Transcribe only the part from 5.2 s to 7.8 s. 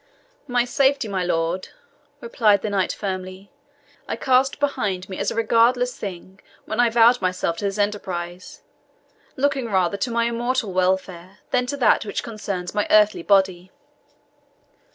a regardless thing when I vowed myself to this